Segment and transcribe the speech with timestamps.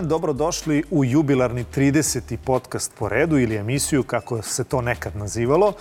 [0.00, 2.36] dan, dobrodošli u jubilarni 30.
[2.36, 5.72] podcast po redu ili emisiju, kako se to nekad nazivalo.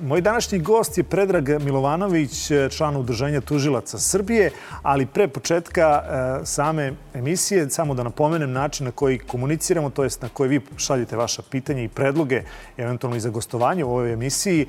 [0.00, 4.50] Moj današnji gost je Predrag Milovanović, član Udruženja tužilaca Srbije,
[4.82, 6.02] ali pre početka
[6.44, 11.16] same emisije, samo da napomenem način na koji komuniciramo, to jest na koji vi šaljete
[11.16, 12.42] vaša pitanja i predloge,
[12.76, 14.66] eventualno i za gostovanje u ovoj emisiji,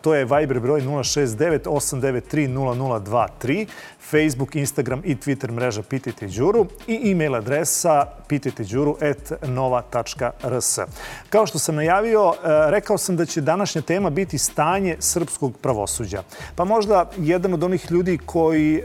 [0.00, 3.66] to je Viber broj 069 893 0023,
[4.00, 10.78] Facebook, Instagram i Twitter mreža Pitajte Đuru i e-mail adresa pitajteđuru.nova.rs.
[11.30, 12.34] Kao što sam najavio, e,
[12.70, 16.22] rekao sam da će današnja tema biti stanje srpskog pravosuđa.
[16.54, 18.82] Pa možda jedan od onih ljudi koji e,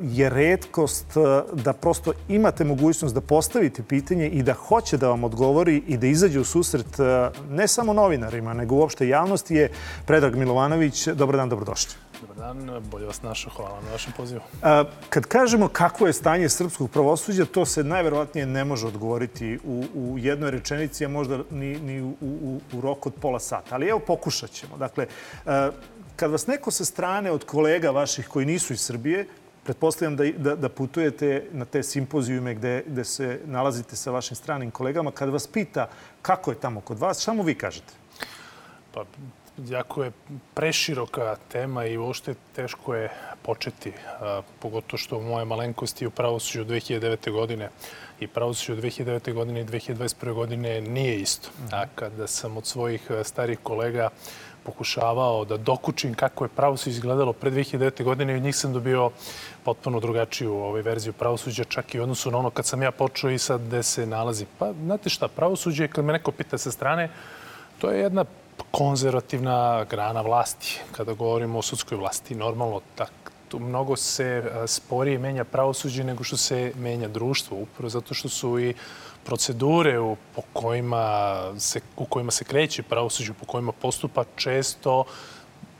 [0.00, 1.20] je redkost e,
[1.52, 6.06] da prosto imate mogućnost da postavite pitanje i da hoće da vam odgovori i da
[6.06, 6.98] izađe u susret
[7.50, 9.70] ne samo novinarima, nego uopšte javnosti je
[10.06, 11.08] Predrag Milovanović.
[11.08, 12.11] Dobar dan, dobrodošli.
[12.22, 13.52] Dobar dan, bolje vas našao.
[13.56, 14.40] Hvala na vašem pozivu.
[15.08, 20.18] Kad kažemo kakvo je stanje srpskog pravosuđa, to se najverovatnije ne može odgovoriti u, u
[20.18, 23.74] jednoj rečenici, a možda ni, ni u, u, u roku od pola sata.
[23.74, 24.76] Ali evo pokušat ćemo.
[24.76, 25.06] Dakle,
[26.16, 29.26] kad vas neko sa strane od kolega vaših koji nisu iz Srbije,
[29.64, 34.70] pretpostavljam da, da, da putujete na te simpozijume gde, gde se nalazite sa vašim stranim
[34.70, 35.88] kolegama, kad vas pita
[36.22, 37.92] kako je tamo kod vas, samo vi kažete?
[38.94, 39.04] Pa,
[39.58, 40.12] jako je
[40.54, 43.10] preširoka tema i uopšte teško je
[43.42, 47.32] početi, a, pogotovo što moje malenkosti u pravosuđu 2009.
[47.32, 47.68] godine
[48.20, 49.32] i pravosuđu 2009.
[49.32, 50.32] godine i 2021.
[50.32, 51.48] godine nije isto.
[51.72, 54.08] A kada sam od svojih starih kolega
[54.64, 58.04] pokušavao da dokučim kako je pravosuđe izgledalo pre 2009.
[58.04, 59.10] godine i od njih sam dobio
[59.64, 63.30] potpuno drugačiju ovaj, verziju pravosuđa, čak i u odnosu na ono kad sam ja počeo
[63.30, 64.46] i sad gde se nalazi.
[64.58, 67.10] Pa, znate šta, pravosuđe, kad me neko pita sa strane,
[67.78, 68.24] to je jedna
[68.70, 70.80] konzervativna grana vlasti.
[70.92, 73.12] Kada govorimo o sudskoj vlasti, normalno tak,
[73.52, 78.74] mnogo se sporije menja pravosuđe nego što se menja društvo, upravo zato što su i
[79.24, 85.04] procedure u, po kojima se, u kojima se kreće pravosuđe, po kojima postupa često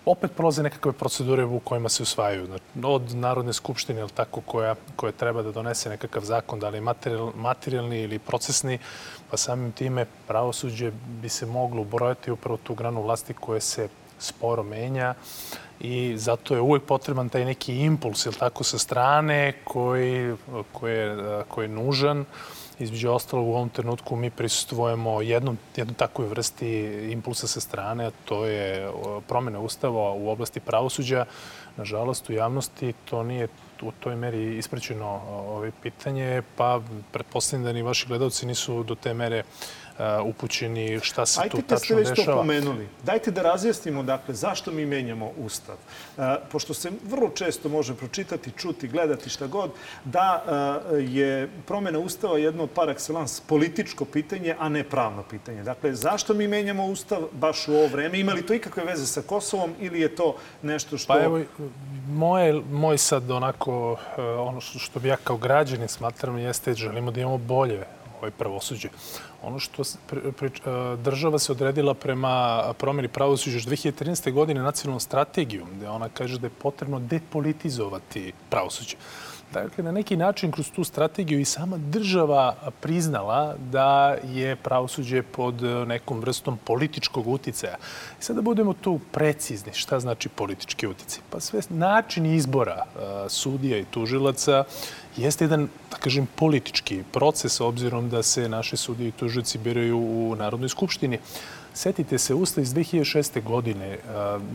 [0.07, 2.47] opet prolaze nekakve procedure u kojima se usvajaju.
[2.47, 6.81] Znači, od Narodne skupštine, ili tako, koja, koja treba da donese nekakav zakon, da li
[6.81, 8.79] material, materijalni ili procesni,
[9.31, 10.93] pa samim time pravosuđe
[11.23, 15.15] bi se moglo ubrojati upravo tu granu vlasti koja se sporo menja
[15.81, 20.37] i zato je uvek potreban taj neki impuls, ili tako, sa strane koji,
[20.73, 22.25] koji, je, koji je nužan
[22.83, 26.69] Između ostalog, u ovom trenutku mi prisustujemo jednom, jednom takvoj vrsti
[27.13, 28.91] impulsa sa strane, a to je
[29.29, 31.25] promjena ustava u oblasti pravosuđa.
[31.77, 33.49] Nažalost, u javnosti to nije
[33.83, 36.81] u toj meri isprećeno ove pitanje, pa
[37.13, 39.82] pretpostavljam da ni vaši gledalci nisu do te mere Uh,
[40.25, 41.99] upućeni šta se Ajde tu tačno dešava.
[41.99, 45.77] Ajde kad ste već to pomenuli, dajte da razjasnimo dakle, zašto mi menjamo Ustav.
[46.17, 49.71] Uh, pošto se vrlo često može pročitati, čuti, gledati šta god,
[50.05, 55.63] da uh, je promjena Ustava jedno par excellence političko pitanje, a ne pravno pitanje.
[55.63, 58.21] Dakle, zašto mi menjamo Ustav baš u ovo vreme?
[58.21, 61.13] Ima li to ikakve veze sa Kosovom ili je to nešto što...
[61.13, 61.41] Pa evo,
[62.09, 63.97] moje, moj sad onako,
[64.39, 67.85] ono što bi ja kao građanin smatram jeste želimo da imamo bolje
[68.23, 68.89] ovaj pravosuđe.
[69.43, 69.83] Ono što
[70.97, 74.33] država se odredila prema promjeni pravosuđa još 2013.
[74.33, 78.97] godine nacionalnom strategijom, gde ona kaže da je potrebno depolitizovati pravosuđe.
[79.53, 85.63] Dakle, na neki način kroz tu strategiju i sama država priznala da je pravosuđe pod
[85.87, 87.77] nekom vrstom političkog uticaja.
[88.21, 91.23] I sada budemo tu precizni šta znači politički uticaj.
[91.31, 92.85] Pa sve način izbora
[93.29, 94.65] sudija i tužilaca
[95.17, 100.37] jeste jedan, da kažem, politički proces, obzirom da se naše sudije i tužilci biraju u
[100.39, 101.19] Narodnoj skupštini.
[101.75, 103.43] Setite se, Ustav iz 2006.
[103.43, 103.99] godine,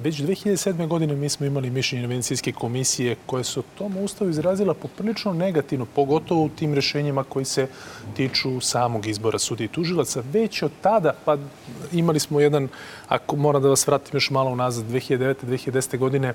[0.03, 0.87] već 2007.
[0.87, 5.85] godine mi smo imali mišljenje Venecijanske komisije koje su o tom Ustavu izrazila poprilično negativno,
[5.85, 7.67] pogotovo u tim rešenjima koji se
[8.15, 10.23] tiču samog izbora sudija i tužilaca.
[10.33, 11.37] Već od tada, pa
[11.91, 12.67] imali smo jedan,
[13.07, 15.35] ako moram da vas vratim još malo nazad, 2009.
[15.43, 15.97] 2010.
[15.97, 16.33] godine,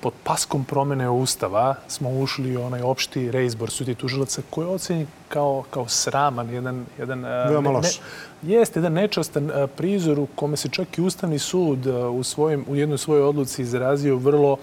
[0.00, 4.70] pod paskom promene Ustava smo ušli u onaj opšti reizbor sudija i tužilaca koji je
[4.70, 6.86] ocenjen kao, kao sraman, jedan...
[6.98, 8.00] jedan Veoma loš.
[8.42, 12.76] Ne, jeste jedan nečastan prizor u kome se čak i Ustavni sud u, svojim, u
[12.76, 14.56] jednoj svojoj odluci izrazio vrlo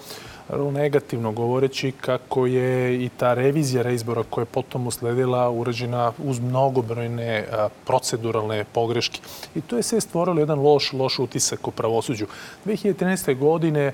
[0.72, 7.44] negativno govoreći kako je i ta revizija reizbora koja je potom usledila urađena uz mnogobrojne
[7.86, 9.20] proceduralne pogreške.
[9.54, 12.26] I to je sve stvorilo jedan loš, loš utisak u pravosuđu.
[12.66, 13.38] 2013.
[13.38, 13.92] godine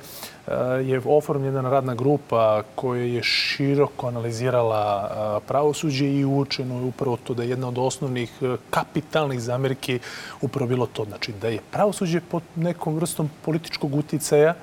[0.84, 7.34] je oformljena jedna radna grupa koja je široko analizirala pravosuđe i učeno je upravo to
[7.34, 8.32] da je jedna od osnovnih
[8.70, 9.98] kapitalnih zamerki
[10.40, 11.04] upravo bilo to.
[11.04, 14.54] Znači da je pravosuđe pod nekom vrstom političkog uticaja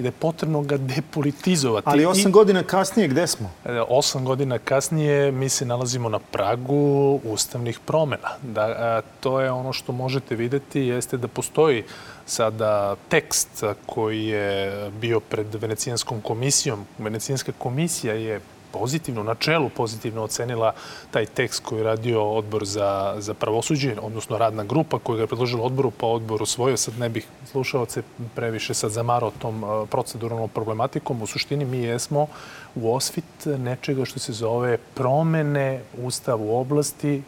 [0.00, 1.88] i da je potrebno ga depolitizovati.
[1.88, 3.50] Ali osam I, godina kasnije gde smo?
[3.64, 8.28] E, osam godina kasnije mi se nalazimo na pragu ustavnih promena.
[8.42, 11.84] Da, a, to je ono što možete videti jeste da postoji
[12.26, 16.84] sada tekst koji je bio pred Venecijanskom komisijom.
[16.98, 18.40] Venecijanska komisija je
[18.72, 20.72] pozitivno, na čelu pozitivno ocenila
[21.10, 25.26] taj tekst koji je radio odbor za, za pravosuđe, odnosno radna grupa koja ga je
[25.26, 26.76] predložila odboru, pa odbor usvojio.
[26.76, 28.02] Sad ne bih slušalce
[28.34, 31.22] previše sad zamarao tom proceduralnom problematikom.
[31.22, 32.26] U suštini mi jesmo
[32.74, 37.22] u osvit nečega što se zove promene Ustava u oblasti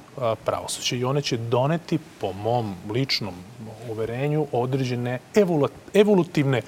[0.44, 3.34] pravosuđa i one će doneti, po mom ličnom
[3.90, 5.18] uverenju, određene
[5.94, 6.62] evolutivne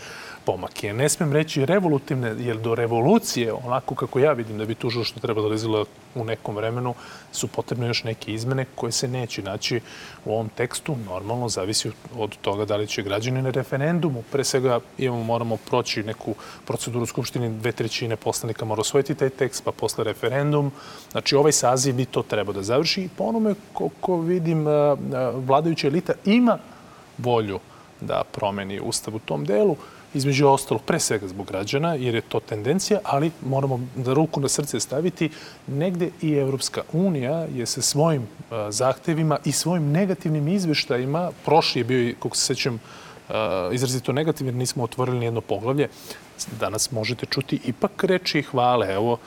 [0.47, 0.93] pomake.
[0.93, 5.21] Ne smem reći revolutivne, jer do revolucije, onako kako ja vidim da bi tužilo što
[5.21, 6.95] treba da izgleda u nekom vremenu,
[7.33, 9.81] su potrebne još neke izmene koje se neće naći
[10.25, 10.97] u ovom tekstu.
[11.07, 14.23] Normalno, zavisi od toga da li će građani na referendumu.
[14.33, 19.31] Pre svega imamo, moramo proći neku proceduru u Skupštini, dve trećine poslanika mora osvojiti taj
[19.31, 20.73] tekst, pa posle referendum.
[21.11, 24.65] Znači, ovaj saziv bi to treba da završi i po onome koliko vidim,
[25.35, 26.59] vladajuća elita ima
[27.19, 27.61] volju
[28.07, 29.77] da promeni ustav u tom delu
[30.15, 34.49] između ostalo, pre svega zbog građana, jer je to tendencija, ali moramo da ruku na
[34.49, 35.31] srce staviti,
[35.67, 38.29] negde i Evropska unija je sa svojim
[38.69, 42.81] zahtevima i svojim negativnim izveštajima, prošli je bio, kako se sećam,
[43.73, 45.89] izrazito negativno, jer nismo otvorili jedno poglavlje,
[46.61, 48.95] danas možete čuti ipak reči hvale.
[48.95, 49.19] Evo,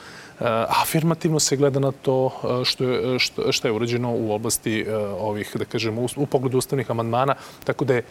[0.82, 4.96] afirmativno se gleda na to eh, što je, što, što je urađeno u oblasti eh,
[4.96, 8.02] ovih, da kažem, u, u pogledu ustavnih amandmana, tako da je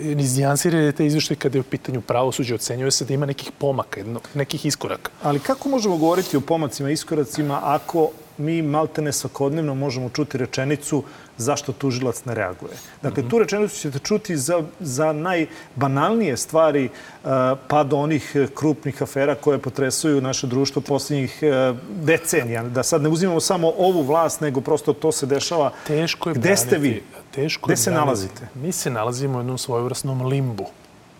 [0.00, 4.00] iznijansirajte te izveštaje kada je u pitanju pravosuđe, ocenjuje se da ima nekih pomaka,
[4.34, 5.10] nekih iskoraka.
[5.22, 11.02] Ali kako možemo govoriti o pomacima, iskoracima ako mi maltene svakodnevno možemo čuti rečenicu
[11.40, 12.72] zašto tužilac ne reaguje.
[13.02, 17.30] Dakle, tu rečenicu ćete čuti za, za najbanalnije stvari uh,
[17.68, 22.62] pa do onih krupnih afera koje potresuju naše društvo poslednjih uh, decenija.
[22.62, 25.72] Da sad ne uzimamo samo ovu vlast, nego prosto to se dešava.
[25.86, 27.02] Teško je Gde braniti, ste vi?
[27.30, 28.48] Teško Gde se nalazite?
[28.54, 30.66] Mi se nalazimo u jednom svojevrsnom limbu,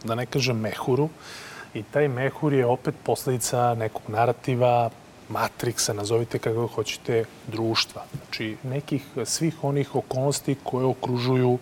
[0.04, 1.08] da ne kažem mehuru.
[1.74, 4.90] I taj mehur je opet posledica nekog narativa,
[5.30, 8.04] matriksa, nazovite kako hoćete, društva.
[8.16, 11.58] Znači, nekih svih onih okolnosti koje okružuju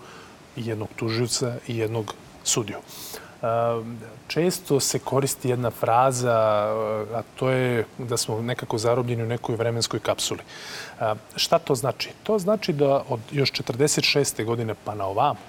[0.56, 2.78] jednog tuživca i jednog sudiju.
[4.26, 6.38] Često se koristi jedna fraza,
[7.14, 10.40] a to je da smo nekako zarobljeni u nekoj vremenskoj kapsuli.
[11.36, 12.10] Šta to znači?
[12.22, 14.44] To znači da od još 46.
[14.44, 15.40] godine pa na ovamo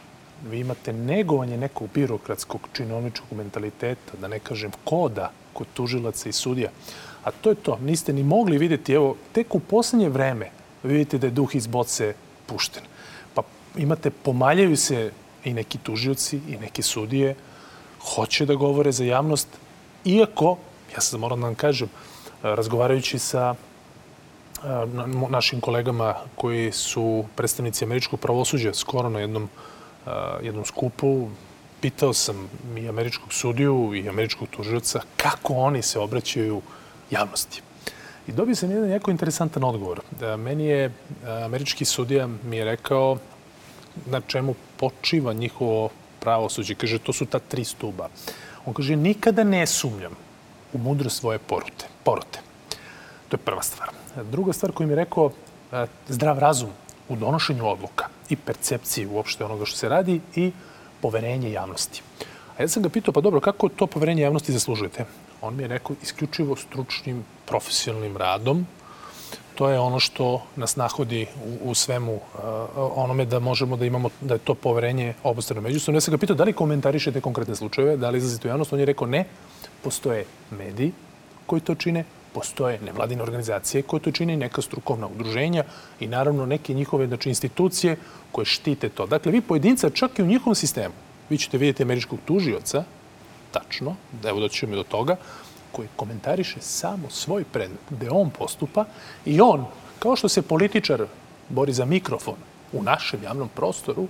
[0.48, 6.70] vi imate negovanje nekog birokratskog činovničkog mentaliteta, da ne kažem koda kod tužilaca i sudija.
[7.24, 7.78] A to je to.
[7.82, 10.52] Niste ni mogli videti, evo, tek u poslednje vreme
[10.84, 12.14] vidite da je duh iz boce
[12.46, 12.84] pušten.
[13.34, 13.44] Pa
[13.78, 15.12] imate, pomaljaju se
[15.44, 17.36] i neki tužioci i neki sudije,
[18.16, 19.48] hoće da govore za javnost,
[20.06, 20.58] iako,
[20.94, 21.90] ja sad moram da vam kažem,
[22.44, 23.56] razgovarajući sa
[25.30, 29.50] našim kolegama koji su predstavnici američkog pravosuđa skoro na jednom,
[30.42, 31.28] jednom skupu,
[31.82, 36.64] pitao sam i američkog sudiju i američkog tužioca kako oni se obraćaju uh,
[37.12, 37.62] javnosti.
[38.28, 40.02] I dobio sam jedan jako interesantan odgovor.
[40.20, 40.92] Da meni je e,
[41.46, 43.18] američki sudija mi je rekao
[44.06, 45.90] na čemu počiva njihovo
[46.20, 46.76] pravosuđe.
[46.76, 48.10] Kaže, to su ta tri stuba.
[48.66, 50.14] On kaže, nikada ne sumnjam
[50.74, 51.86] u mudro svoje porute.
[52.04, 52.40] porote.
[53.30, 53.90] To je prva stvar.
[54.32, 55.32] Druga stvar koju mi je rekao,
[55.72, 56.70] e, zdrav razum
[57.10, 60.52] u donošenju odluka i percepciji uopšte onoga što se radi i
[61.02, 62.02] poverenje javnosti.
[62.60, 65.06] A ja sam ga pitao, pa dobro, kako to poverenje javnosti zaslužujete?
[65.42, 68.66] On mi je rekao isključivo stručnim, profesionalnim radom.
[69.56, 72.22] To je ono što nas nahodi u, u svemu uh,
[72.76, 75.98] onome da možemo da imamo, da je to poverenje obostrano međusobno.
[75.98, 78.74] Ja sam ga pitao da li komentarišete konkretne slučajeve, da li izlazite u javnost.
[78.74, 79.26] On je rekao ne,
[79.84, 80.92] postoje mediji
[81.46, 85.64] koji to čine, postoje nevladine organizacije koje to čine neka strukovna udruženja
[86.00, 87.96] i naravno neke njihove znači, institucije
[88.32, 89.08] koje štite to.
[89.08, 90.94] Dakle, vi pojedinca čak i u njihovom sistemu,
[91.30, 92.84] vi ćete vidjeti američkog tužioca
[93.52, 93.96] tačno,
[94.26, 95.16] evo doćemo do toga,
[95.72, 98.86] koji komentariše samo svoj predmet, gde on postupa
[99.26, 99.66] i on,
[100.00, 101.06] kao što se političar
[101.50, 102.36] bori za mikrofon
[102.74, 104.08] u našem javnom prostoru,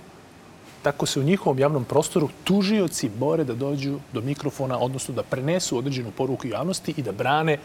[0.82, 5.78] tako se u njihovom javnom prostoru tužioci bore da dođu do mikrofona, odnosno da prenesu
[5.78, 7.58] određenu poruku javnosti i da brane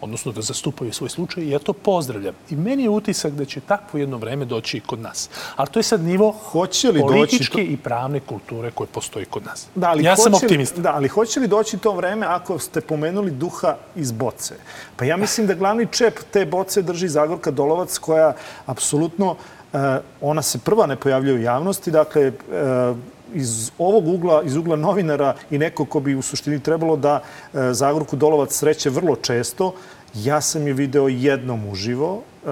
[0.00, 2.34] odnosno da zastupaju svoj slučaj i ja to pozdravljam.
[2.50, 5.30] I meni je utisak da će takvo jedno vreme doći kod nas.
[5.56, 7.72] Ali to je sad nivo hoće li političke doći to...
[7.72, 9.66] i pravne kulture koje postoji kod nas.
[9.74, 10.80] Da, ali ja sam optimista.
[10.80, 14.54] Da, ali hoće li doći to vreme ako ste pomenuli duha iz boce?
[14.96, 18.32] Pa ja mislim da glavni čep te boce drži Zagorka Dolovac koja
[18.66, 19.80] apsolutno uh,
[20.20, 22.96] ona se prva ne pojavljuje u javnosti, dakle, uh,
[23.34, 27.72] iz ovog ugla, iz ugla novinara i neko ko bi u suštini trebalo da e,
[27.72, 29.74] Zagorku Dolovac sreće vrlo često,
[30.14, 32.22] ja sam je video jednom uživo.
[32.46, 32.48] E,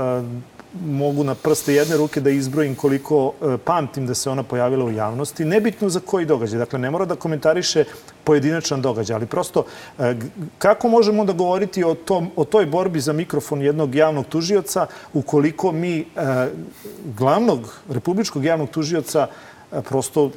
[0.87, 4.91] mogu na prste jedne ruke da izbrojim koliko e, pamtim da se ona pojavila u
[4.91, 5.45] javnosti.
[5.45, 6.59] Nebitno za koji događaj.
[6.59, 7.85] Dakle, ne mora da komentariše
[8.25, 9.65] pojedinačan događaj, ali prosto
[10.59, 15.73] kako možemo da govoriti o, tom, o toj borbi za mikrofon jednog javnog tužioca ukoliko
[15.73, 16.07] mi
[17.19, 19.27] glavnog republičkog javnog tužioca
[19.83, 20.31] prosto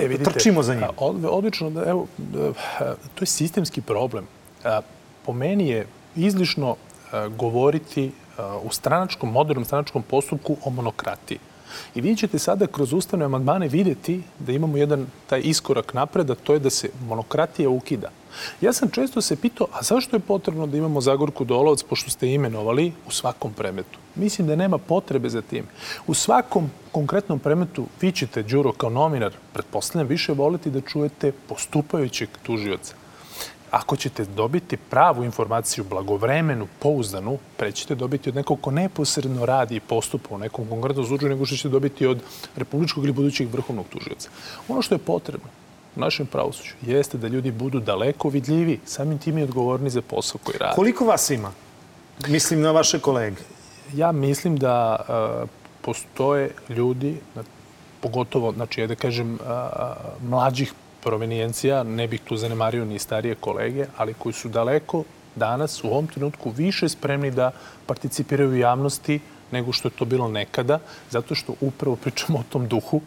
[0.00, 0.84] e, vidite, trčimo za njim.
[1.30, 2.06] Odlično, da, evo,
[3.14, 4.26] to je sistemski problem.
[5.26, 5.86] Po meni je
[6.16, 6.76] izlišno
[7.36, 8.12] govoriti
[8.62, 11.38] u stranačkom, modernom stranačkom postupku o monokratiji.
[11.94, 16.34] I vi ćete sada kroz ustavne amandmane videti da imamo jedan taj iskorak napred, a
[16.34, 18.10] to je da se monokratija ukida.
[18.60, 22.28] Ja sam često se pitao, a zašto je potrebno da imamo Zagorku Dolovac, pošto ste
[22.32, 23.98] imenovali u svakom premetu?
[24.14, 25.66] Mislim da nema potrebe za tim.
[26.06, 32.28] U svakom konkretnom premetu vi ćete, Đuro, kao novinar, pretpostavljam, više voliti da čujete postupajućeg
[32.42, 32.99] tužioca.
[33.70, 39.80] Ako ćete dobiti pravu informaciju, blagovremenu, pouzdanu, prećete dobiti od nekog ko neposredno radi i
[39.80, 42.22] postupa u nekom konkretnom slučaju, nego što ćete dobiti od
[42.56, 44.30] republičkog ili budućeg vrhovnog tužioca.
[44.68, 45.48] Ono što je potrebno
[45.96, 50.40] u našem pravosuđu jeste da ljudi budu daleko vidljivi, samim tim i odgovorni za posao
[50.44, 50.74] koji radi.
[50.74, 51.52] Koliko vas ima?
[52.28, 53.42] Mislim na vaše kolege.
[53.94, 55.48] Ja mislim da uh,
[55.80, 57.16] postoje ljudi,
[58.00, 59.40] pogotovo, znači, ja da kažem, uh,
[60.22, 65.04] mlađih provenijencija, ne bih tu zanemario ni starije kolege, ali koji su daleko
[65.36, 67.50] danas, u ovom trenutku, više spremni da
[67.86, 69.20] participiraju u javnosti
[69.52, 70.78] nego što je to bilo nekada,
[71.10, 73.00] zato što upravo pričamo o tom duhu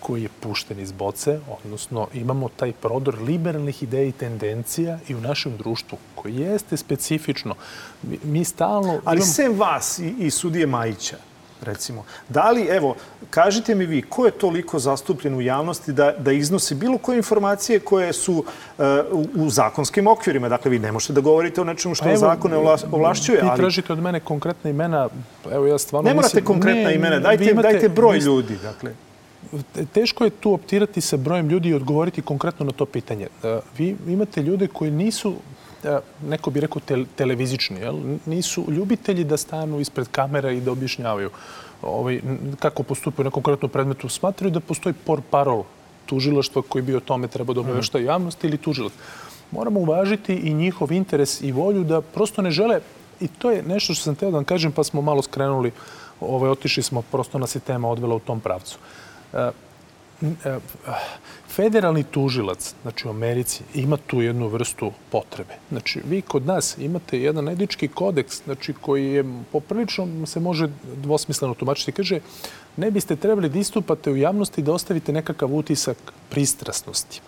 [0.00, 5.20] koji je pušten iz boce, odnosno imamo taj prodor liberalnih ideja i tendencija i u
[5.20, 7.54] našem društvu, koji jeste specifično.
[8.02, 9.00] Mi, mi stalno...
[9.04, 9.32] Ali imamo...
[9.32, 11.16] sem vas i, i sudije Majića,
[11.62, 12.04] recimo.
[12.28, 12.94] Da li, evo,
[13.30, 17.80] kažite mi vi, ko je toliko zastupljen u javnosti da, da iznosi bilo koje informacije
[17.80, 20.48] koje su uh, u, u zakonskim okvirima?
[20.48, 22.56] Dakle, vi ne možete da govorite o nečemu što pa evo, zakon ne
[22.90, 23.50] ovlašćuje, ali...
[23.50, 25.08] Vi tražite od mene konkretne imena,
[25.52, 28.94] evo ja stvarno Ne morate mislim, konkretna ne, imena, dajte, imate, dajte broj ljudi, dakle
[29.92, 33.28] teško je tu optirati sa brojem ljudi i odgovoriti konkretno na to pitanje.
[33.42, 35.34] E, vi imate ljude koji nisu
[36.22, 37.96] neko bi rekao te, televizični, jel?
[38.26, 41.30] nisu ljubitelji da stanu ispred kamera i da objašnjavaju
[41.82, 42.20] ovaj,
[42.58, 44.08] kako postupaju na konkretnom predmetu.
[44.08, 45.64] Smatraju da postoji por parol
[46.06, 48.06] tužilaštva koji bi o tome trebao da obavešta mhm.
[48.06, 48.92] javnost ili tužilac.
[49.50, 52.80] Moramo uvažiti i njihov interes i volju da prosto ne žele,
[53.20, 55.72] i to je nešto što sam teo da vam kažem, pa smo malo skrenuli,
[56.20, 58.78] ovaj, otišli smo, prosto nas je tema odvela u tom pravcu.
[60.20, 60.62] Uh,
[61.56, 65.54] federalni tužilac, znači u Americi, ima tu jednu vrstu potrebe.
[65.70, 71.54] Znači, vi kod nas imate jedan etički kodeks, znači koji je poprilično se može dvosmisleno
[71.54, 71.92] tumačiti.
[71.92, 72.20] Kaže,
[72.76, 75.96] ne biste trebali da istupate u javnosti da ostavite nekakav utisak
[76.28, 77.20] pristrasnosti.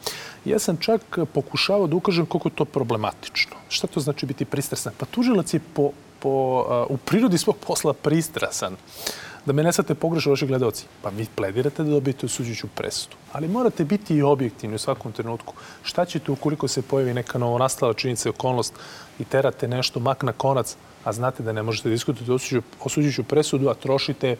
[0.44, 3.56] Ja sam čak pokušavao da ukažem koliko je to problematično.
[3.68, 4.92] Šta to znači biti pristrasan?
[4.98, 8.76] Pa tužilac je po, po, u prirodi svog posla pristrasan.
[9.48, 10.84] Da me ne svate pogrešno vaši gledalci.
[11.02, 13.16] Pa vi pledirate da dobijete osuđujuću presudu.
[13.32, 15.54] Ali morate biti i objektivni u svakom trenutku.
[15.82, 18.74] Šta ćete ukoliko se pojavi neka novonastala činjenica i okolnost
[19.18, 23.74] i terate nešto mak na konac, a znate da ne možete diskutovati osuđujuću presudu, a
[23.74, 24.36] trošite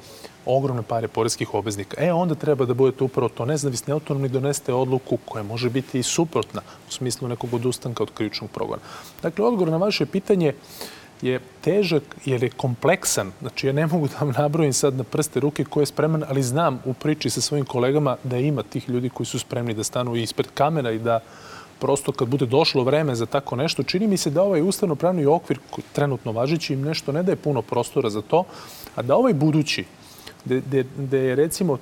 [0.47, 1.97] ogromne pare porezkih obveznika.
[2.05, 6.03] E, onda treba da budete upravo to nezavisni autonomni donesete odluku koja može biti i
[6.03, 8.83] suprotna u smislu nekog odustanka od krivičnog progona.
[9.23, 10.53] Dakle, odgovor na vaše pitanje
[11.23, 13.33] je težak jer je kompleksan.
[13.41, 16.43] Znači, ja ne mogu da vam nabrojim sad na prste ruke ko je spreman, ali
[16.43, 20.17] znam u priči sa svojim kolegama da ima tih ljudi koji su spremni da stanu
[20.17, 21.21] ispred kamera i da
[21.79, 25.59] prosto kad bude došlo vreme za tako nešto, čini mi se da ovaj ustavno-pravni okvir
[25.93, 28.45] trenutno važeći im nešto ne daje puno prostora za to,
[28.95, 29.85] a da ovaj budući
[30.97, 31.79] gde je recimo uh,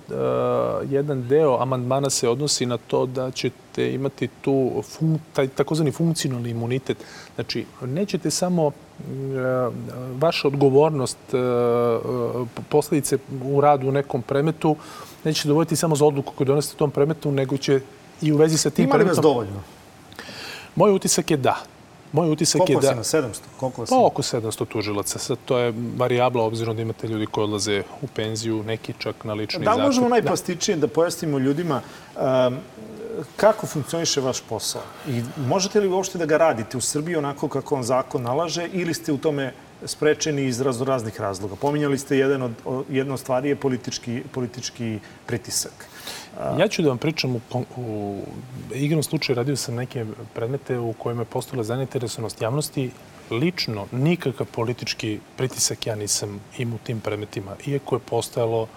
[0.90, 6.50] jedan deo amandmana se odnosi na to da ćete imati tu fun, taj takozvani funkcionalni
[6.50, 6.96] imunitet.
[7.35, 8.73] Znači, nećete samo uh,
[10.18, 14.76] vaša odgovornost uh, posledice u radu u nekom premetu
[15.25, 17.80] neće dovoljiti samo za odluku koju donesete u tom premetu, nego će
[18.23, 19.62] i u vezi sa tim Ima li vas dovoljno?
[20.75, 21.56] Moj utisak je da.
[22.13, 22.89] Moj utisak Koliko je da...
[22.89, 23.41] Koliko si na 700?
[23.57, 25.19] Koliko vas pa oko 700 tužilaca.
[25.19, 29.35] Sad to je varijabla obzirom da imate ljudi koji odlaze u penziju, neki čak na
[29.35, 29.79] lični zakup.
[29.79, 31.81] Da možemo najplastičnije da, da pojasnimo ljudima
[32.17, 32.59] um,
[33.37, 34.83] kako funkcioniše vaš posao?
[35.09, 38.95] I možete li uopšte da ga radite u Srbiji onako kako vam zakon nalaže ili
[38.95, 39.53] ste u tome
[39.85, 41.57] sprečeni iz raznoraznih razloga?
[41.57, 45.87] Pominjali ste jedan od, jedna od stvari je politički, politički pritisak.
[46.59, 47.40] Ja ću da vam pričam u,
[47.76, 48.21] u
[48.75, 52.90] igrom slučaju radio sam neke predmete u kojima je postojala zainteresovanost javnosti.
[53.31, 58.69] Lično, nikakav politički pritisak ja nisam imao u tim predmetima, iako je postojalo uh,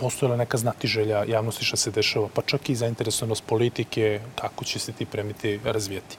[0.00, 4.92] postojala neka znatiželja javnosti šta se dešava, pa čak i zainteresovanost politike, kako će se
[4.92, 6.16] ti predmeti razvijati.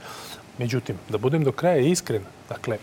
[0.57, 2.77] Međutim, da budem do kraja iskren, dakle,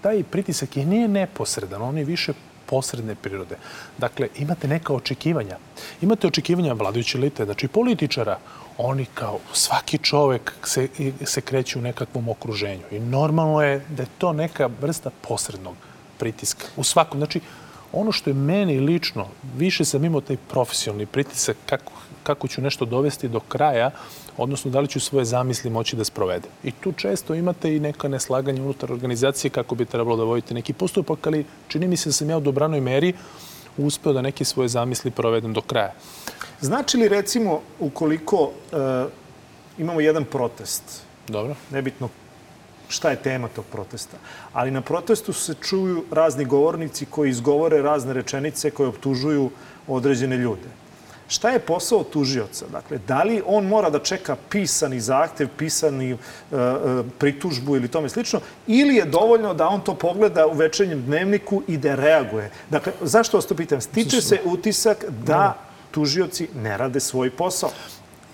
[0.00, 2.32] taj pritisak i nije neposredan, on je više
[2.66, 3.56] posredne prirode.
[3.98, 5.56] Dakle, imate neka očekivanja.
[6.00, 8.38] Imate očekivanja vladajuće elite, znači političara,
[8.78, 10.88] oni kao svaki čovek se,
[11.24, 12.82] se kreće u nekakvom okruženju.
[12.90, 15.76] I normalno je da je to neka vrsta posrednog
[16.18, 16.66] pritiska.
[16.76, 17.40] U svakom, znači,
[17.92, 21.92] ono što je meni lično, više sam imao taj profesionalni pritisak kako,
[22.22, 23.90] kako ću nešto dovesti do kraja,
[24.36, 26.50] odnosno da li ću svoje zamisli moći da sprovedem.
[26.64, 30.72] I tu često imate i neka neslaganja unutar organizacije kako bi trebalo da vodite neki
[30.72, 33.12] postupak, ali čini mi se da sam ja u dobranoj meri
[33.76, 35.92] uspeo da neke svoje zamisli provedem do kraja.
[36.60, 38.50] Znači li recimo ukoliko uh,
[39.78, 41.54] imamo jedan protest, Dobro.
[41.70, 42.08] nebitno
[42.88, 44.16] šta je tema tog protesta.
[44.52, 49.50] Ali na protestu se čuju razni govornici koji izgovore razne rečenice koje optužuju
[49.88, 50.83] određene ljude.
[51.28, 52.66] Šta je posao tužioca?
[52.72, 56.18] Dakle, da li on mora da čeka pisani zahtev, pisani uh,
[57.18, 61.76] pritužbu ili tome slično, ili je dovoljno da on to pogleda u večernjem dnevniku i
[61.76, 62.50] da reaguje?
[62.70, 63.80] Dakle, zašto vas to pitam?
[63.80, 65.54] Stiče se utisak da
[65.90, 67.70] tužioci ne rade svoj posao.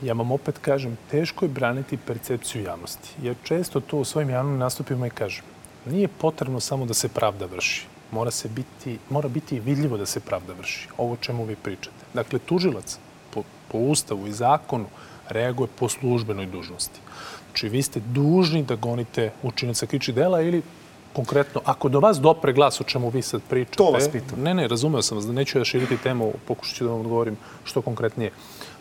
[0.03, 3.09] Ja vam opet kažem, teško je braniti percepciju javnosti.
[3.23, 5.45] Jer često to u svojim javnim nastupima i kažem.
[5.87, 7.87] Nije potrebno samo da se pravda vrši.
[8.13, 10.89] Mora, se biti, mora biti vidljivo da se pravda vrši.
[10.99, 11.97] Ovo čemu vi pričate.
[12.15, 12.99] Dakle, tužilac
[13.35, 14.87] po, po ustavu i zakonu
[15.29, 17.01] reaguje po službenoj dužnosti.
[17.47, 20.63] Znači, vi ste dužni da gonite učinaca kriči dela ili
[21.13, 23.77] konkretno, ako do vas dopre glas o čemu vi sad pričate...
[23.77, 24.43] To vas pitam.
[24.43, 27.37] Ne, ne, razumeo sam vas, da neću da širiti temu, pokušat ću da vam odgovorim
[27.65, 28.31] što konkretnije.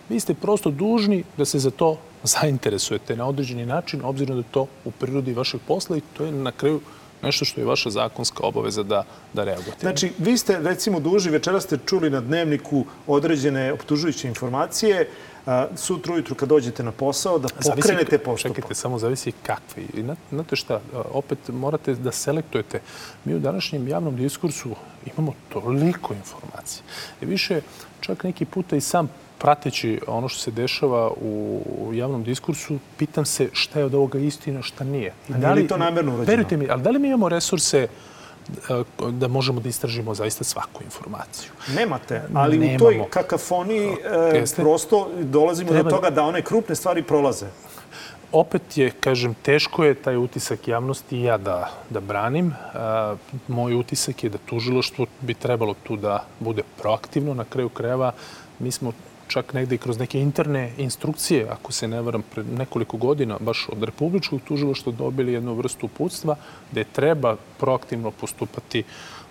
[0.10, 4.52] Vi ste prosto dužni da se za to zainteresujete na određeni način, obzirom da je
[4.52, 6.82] to u prirodi vašeg posla i to je na kraju
[7.22, 9.80] nešto što je vaša zakonska obaveza da, da reagujete.
[9.80, 15.10] Znači, vi ste recimo duži, večera ste čuli na dnevniku određene optužujuće informacije,
[15.46, 18.56] a, sutra ujutru kad dođete na posao da pokrenete postupak.
[18.56, 19.84] Čekajte, samo zavisi kakvi.
[19.94, 22.82] I znate šta, opet morate da selektujete.
[23.26, 26.84] Mi u današnjem javnom diskursu imamo toliko informacija.
[27.22, 27.62] I više,
[28.00, 31.62] čak neki puta i sam prateći ono što se dešava u
[31.94, 35.14] javnom diskursu, pitam se šta je od ovoga istina, šta nije.
[35.30, 36.32] I da li to namerno urađeno?
[36.32, 37.88] Verujte mi, ali da li mi imamo resurse
[39.12, 41.52] da možemo da istražimo zaista svaku informaciju.
[41.76, 42.76] Nemate, ali Nemamo.
[42.76, 43.90] u toj kakafoniji
[44.34, 45.90] e, prosto dolazimo Treba...
[45.90, 47.46] do toga da one krupne stvari prolaze.
[48.32, 52.48] Opet je, kažem, teško je taj utisak javnosti i ja da, da branim.
[52.48, 52.54] E,
[53.48, 57.34] moj utisak je da tužiloštvo bi trebalo tu da bude proaktivno.
[57.34, 58.12] Na kraju krajeva
[58.60, 58.92] mi smo
[59.30, 63.68] čak negde i kroz neke interne instrukcije, ako se ne varam, pred nekoliko godina, baš
[63.72, 66.36] od Republičkog tužiloštva dobili jednu vrstu uputstva
[66.72, 68.84] gde treba proaktivno postupati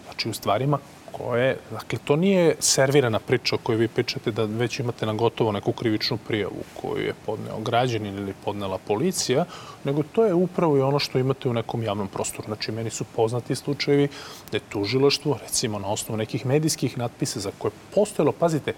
[0.06, 0.78] znači, u stvarima
[1.18, 5.52] koje, dakle, to nije servirana priča o kojoj vi pričate da već imate na gotovo
[5.52, 9.44] neku krivičnu prijavu koju je podneo građanin ili podnela policija,
[9.84, 12.46] nego to je upravo i ono što imate u nekom javnom prostoru.
[12.46, 14.08] Znači, meni su poznati slučajevi
[14.50, 18.74] da je tužilaštvo, recimo na osnovu nekih medijskih natpisa za koje postojalo, pazite,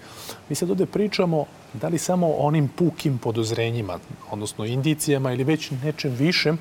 [0.49, 3.99] mi sad ovde pričamo da li samo onim pukim podozrenjima,
[4.31, 6.57] odnosno indicijama ili već nečem višem,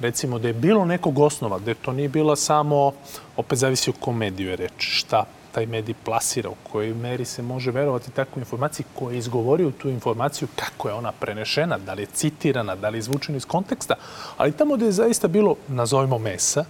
[0.00, 2.92] recimo da je bilo nekog osnova, da to nije bila samo,
[3.36, 7.42] opet zavisi o kom mediju je reč, šta taj medij plasira, u kojoj meri se
[7.42, 12.02] može verovati takvu informaciju koja je izgovorio tu informaciju, kako je ona prenešena, da li
[12.02, 13.94] je citirana, da li je izvučena iz konteksta,
[14.36, 16.64] ali tamo da je zaista bilo, nazovimo mesa,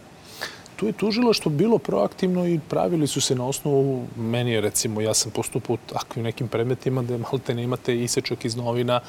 [0.78, 5.14] tu je tužilaštvo bilo proaktivno i pravili su se na osnovu, meni je recimo, ja
[5.14, 9.00] sam postupao u takvim nekim predmetima da malte ne imate isečak iz novina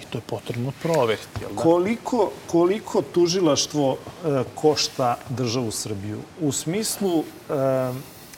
[0.00, 1.40] i to je potrebno proveriti.
[1.40, 1.62] Da?
[1.62, 6.18] Koliko, koliko tužilaštvo e, košta državu Srbiju?
[6.40, 7.22] U smislu e,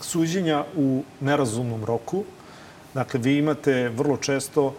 [0.00, 2.24] suđenja u nerazumnom roku,
[2.94, 4.74] dakle, vi imate vrlo često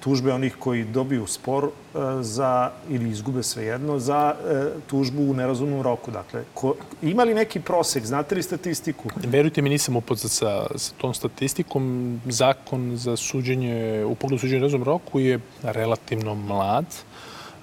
[0.00, 1.70] tužbe onih koji dobiju spor
[2.20, 4.34] za, ili izgube svejedno za
[4.86, 6.10] tužbu u nerazumnom roku.
[6.10, 8.04] Dakle, ko, ima li neki prosek?
[8.04, 9.08] Znate li statistiku?
[9.16, 12.20] Verujte mi, nisam upoznat sa, sa tom statistikom.
[12.26, 16.86] Zakon za suđenje, u pogledu suđenja u nerazumnom roku je relativno mlad.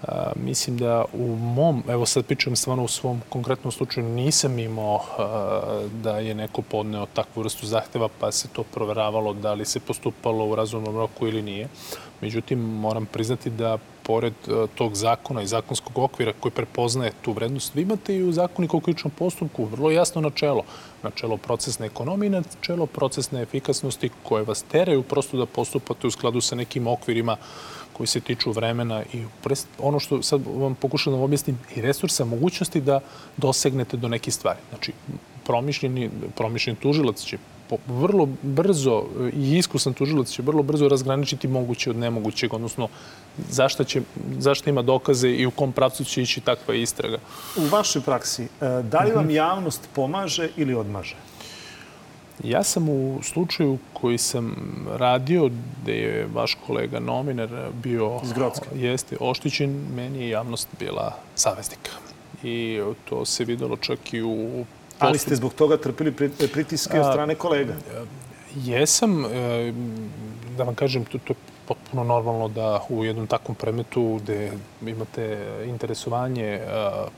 [0.08, 5.00] A, mislim da u mom, evo sad pričam stvarno u svom konkretnom slučaju, nisam imao
[6.04, 10.46] da je neko podneo takvu vrstu zahteva pa se to proveravalo da li se postupalo
[10.46, 11.68] u razumnom roku ili nije.
[12.22, 14.34] Međutim, moram priznati da pored
[14.76, 18.80] tog zakona i zakonskog okvira koji prepoznaje tu vrednost, vi imate i u zakoniku o
[18.80, 20.64] kričnom postupku vrlo jasno načelo.
[21.04, 26.56] Načelo procesne ekonomije načelo procesne efikasnosti koje vas teraju prosto da postupate u skladu sa
[26.56, 27.38] nekim okvirima
[28.00, 29.24] koji se tiču vremena i
[29.80, 33.00] ono što sad vam pokušam da vam objasnim i resursa, mogućnosti da
[33.38, 34.60] dosegnete do neke stvari.
[34.70, 34.94] Znači,
[35.44, 37.38] promišljeni, promišljeni tužilac će
[37.88, 42.88] vrlo brzo i iskusan tužilac će vrlo brzo razgraničiti moguće od nemogućeg, odnosno
[43.50, 44.02] zašta, će,
[44.40, 47.18] zašta ima dokaze i u kom pravcu će ići takva istraga.
[47.58, 48.48] U vašoj praksi, e,
[48.84, 49.36] da li vam mhm.
[49.36, 51.16] javnost pomaže ili odmaže?
[52.44, 54.56] Ja sam u slučaju koji sam
[54.90, 55.50] radio,
[55.82, 57.50] gde je vaš kolega nominar
[57.84, 58.22] bio
[58.76, 61.92] jeste oštićen, meni je javnost bila saveznika.
[62.44, 64.66] I to se videlo čak i u
[65.00, 66.12] Ali ste zbog toga trpili
[66.54, 67.74] pritiske od strane kolega?
[68.56, 69.26] Jesam.
[69.26, 69.74] E,
[70.58, 71.34] da vam kažem, to, to
[71.70, 74.52] potpuno normalno da u jednom takvom predmetu gde
[74.82, 75.26] imate
[75.66, 76.62] interesovanje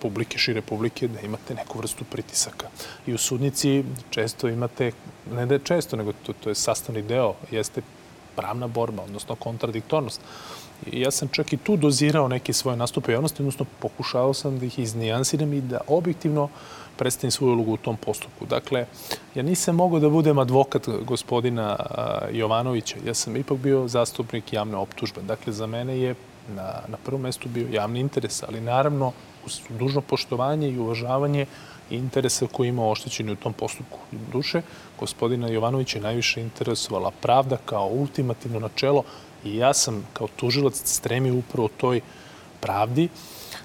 [0.02, 2.68] publike, šire publike, da imate neku vrstu pritisaka.
[3.08, 4.92] I u sudnici često imate,
[5.32, 7.82] ne da je često, nego to, to je sastavni deo, jeste
[8.36, 10.22] pravna borba, odnosno kontradiktornost.
[10.92, 14.66] I ja sam čak i tu dozirao neke svoje nastupe javnosti, odnosno pokušao sam da
[14.66, 18.46] ih iznijansiram i da objektivno uh, predstavim svoju ulogu u tom postupku.
[18.46, 18.86] Dakle,
[19.36, 21.76] ja nisam mogao da budem advokat gospodina
[22.32, 22.98] Jovanovića.
[23.06, 25.22] Ja sam ipak bio zastupnik javne optužbe.
[25.22, 26.16] Dakle, za mene je
[26.56, 29.12] na, na prvom mestu bio javni interes, ali naravno
[29.46, 31.46] uz dužno poštovanje i uvažavanje
[31.90, 34.00] interesa koji ima oštećeni u tom postupku.
[34.32, 34.62] Duše,
[35.00, 39.04] gospodina Jovanovića je najviše interesovala pravda kao ultimativno načelo
[39.44, 42.02] i ja sam kao tužilac stremio upravo toj
[42.62, 43.10] pravdi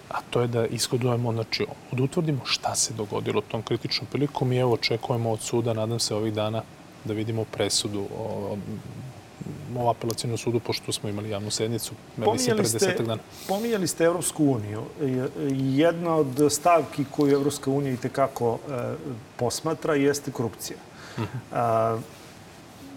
[0.08, 4.56] a to je da ishodujemo, znači, da utvrdimo šta se dogodilo tom kritičnom prilikom i
[4.56, 6.62] evo očekujemo od suda, nadam se ovih dana,
[7.04, 8.56] da vidimo presudu o,
[9.76, 13.22] o apelacijnom sudu, pošto smo imali javnu sednicu, mislim, pre desetak dana.
[13.48, 14.82] Pominjali ste Evropsku uniju.
[15.50, 18.94] Jedna od stavki koju Evropska unija i tekako e,
[19.36, 20.78] posmatra jeste korupcija.
[21.16, 21.28] Uh mhm.
[21.32, 21.38] -huh.
[21.52, 21.98] a,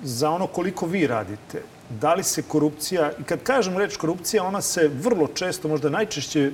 [0.04, 4.62] za ono koliko vi radite, da li se korupcija, i kad kažem reč korupcija, ona
[4.62, 6.52] se vrlo često, možda najčešće, e,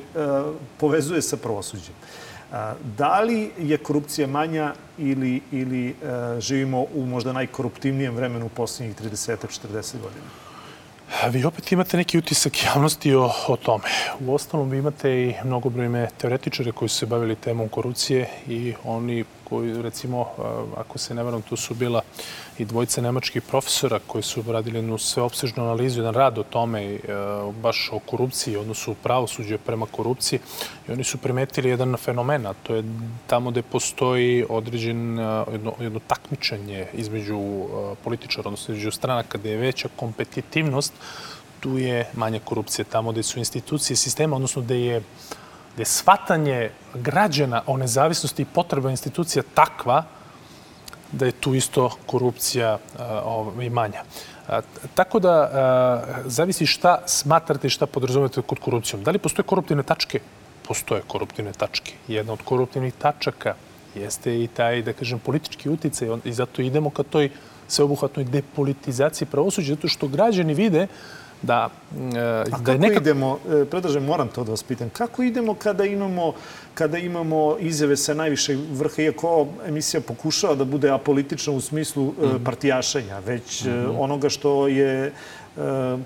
[0.77, 1.93] povezuje sa pravosuđem.
[1.93, 2.55] E,
[2.97, 5.93] da li je korupcija manja ili, ili e,
[6.39, 10.25] živimo u možda najkoruptivnijem vremenu poslednjih 30-40 godina?
[11.29, 13.83] Vi opet imate neki utisak javnosti o, o tome.
[14.19, 19.25] U ostalom vi imate i mnogobrojne teoretičare koji su se bavili temom korupcije i oni
[19.43, 20.27] koji, recimo,
[20.77, 22.01] ako se ne varam, tu su bila
[22.57, 26.99] i dvojica nemačkih profesora koji su radili jednu sveopsežnu analizu, jedan rad o tome, e,
[27.61, 30.39] baš o korupciji, odnosu pravosuđe prema korupciji.
[30.87, 32.83] I oni su primetili jedan fenomen, a to je
[33.27, 39.49] tamo gde postoji određen, e, jedno, jedno takmičenje između e, političara, odnosno između stranaka, gde
[39.49, 40.93] je veća kompetitivnost,
[41.59, 42.85] tu je manja korupcija.
[42.85, 45.03] Tamo gde su institucije sistema, odnosno gde je
[45.75, 50.03] gde je shvatanje građana o nezavisnosti i potreba institucija takva
[51.15, 52.77] da je tu isto korupcija
[53.23, 54.03] ovaj, manja.
[54.95, 55.35] Tako da,
[56.25, 59.03] zavisi šta smatrate i šta podrazumete kod korupcijom.
[59.03, 60.19] Da li postoje koruptivne tačke?
[60.67, 61.93] Postoje koruptivne tačke.
[62.07, 63.55] Jedna od koruptivnih tačaka
[63.95, 67.29] jeste i taj, da kažem, politički uticaj i zato idemo ka toj
[67.67, 70.87] sveobuhvatnoj depolitizaciji pravosuđa, zato što građani vide
[71.45, 71.69] da,
[72.51, 72.99] A da je neka...
[73.01, 76.33] idemo, e, predlažem, moram to da vas pitam, kako idemo kada imamo,
[76.73, 82.15] kada imamo izjave sa najvišeg vrha, iako emisija pokušava da bude apolitična u smislu mm
[82.21, 82.43] -hmm.
[82.43, 83.95] partijašenja, već mm -hmm.
[83.99, 85.11] onoga što je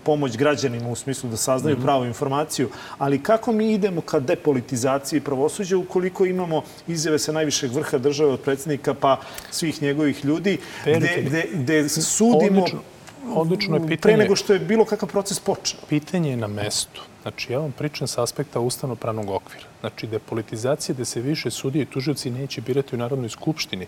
[0.04, 1.84] pomoć građanima u smislu da saznaju mm -hmm.
[1.84, 2.69] pravu informaciju.
[2.97, 8.39] Ali kako mi idemo ka depolitizaciji pravosuđa ukoliko imamo izjave sa najvišeg vrha države od
[8.39, 9.19] predsednika pa
[9.52, 12.62] svih njegovih ljudi, gde, gde, gde sudimo...
[12.62, 12.80] Odlično
[13.27, 14.15] Odlično je pitanje.
[14.15, 15.79] Pre nego što je bilo kakav proces počeo.
[15.89, 17.01] Pitanje je na mestu.
[17.21, 19.65] Znači, ja vam pričam sa aspekta ustavno-pravnog okvira.
[19.79, 23.88] Znači, depolitizacija gde se više sudije i tužioci neće birati u Narodnoj skupštini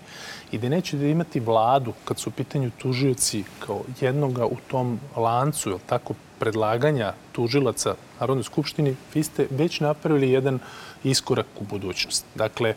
[0.52, 5.00] i gde neće da imati vladu kad su u pitanju tužioci kao jednoga u tom
[5.16, 10.60] lancu, je tako, predlaganja tužilaca Narodnoj skupštini, vi ste već napravili jedan
[11.04, 12.26] iskorak u budućnost.
[12.36, 12.76] Dakle,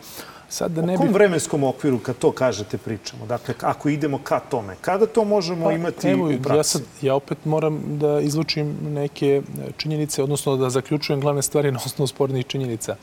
[0.54, 1.12] Sad da ne o kom bi...
[1.12, 3.26] vremenskom okviru kad to kažete pričamo?
[3.26, 6.56] Dakle, ako idemo ka tome, kada to možemo pa, imati evo, u praksi?
[6.56, 9.42] Ja, sad, ja opet moram da izlučim neke
[9.76, 12.96] činjenice, odnosno da zaključujem glavne stvari na osnovu spornih činjenica.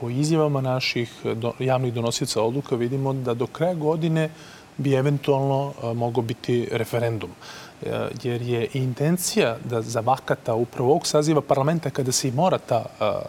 [0.00, 1.12] Po izjavama naših
[1.58, 4.30] javnih donosica odluka vidimo da do kraja godine
[4.76, 7.30] bi eventualno mogao biti referendum.
[8.22, 12.84] Jer je intencija da za vakata upravo ovog saziva parlamenta kada se i mora ta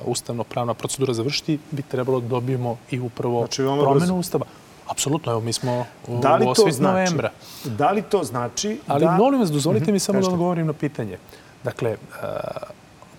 [0.06, 4.46] ustavno-pravna procedura završiti, bi trebalo da dobijemo i upravo znači, promenu ustava.
[4.88, 7.32] Apsolutno, evo mi smo u, da li znači, novembra.
[7.66, 9.12] Da li to znači Ali da...
[9.12, 11.18] molim vas, dozvolite mm -hmm, mi samo da odgovorim na pitanje.
[11.64, 11.98] Dakle,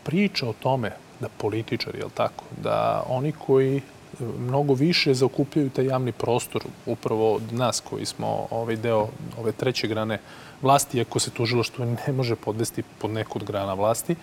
[0.03, 3.83] priča o tome da političari, jel tako, da oni koji
[4.20, 9.88] mnogo više zaokupljaju taj javni prostor upravo od nas koji smo ovaj deo ove treće
[9.88, 10.20] grane
[10.62, 14.16] vlasti, ako se tužilaštvo ne može podvesti pod neku od grana vlasti,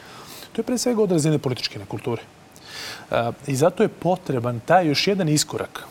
[0.51, 2.21] to je pre svega odraz jedne političke nekulture.
[3.47, 5.87] I zato je potreban taj još jedan iskorak